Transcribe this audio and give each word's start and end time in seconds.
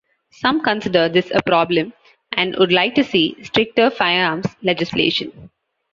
Some 0.31 0.61
consider 0.63 1.09
this 1.09 1.29
a 1.29 1.43
problem 1.43 1.93
and 2.31 2.55
would 2.55 2.71
like 2.73 2.95
to 2.95 3.03
see 3.03 3.35
stricter 3.43 3.91
firearms 3.91 4.47
legislation. 4.63 5.51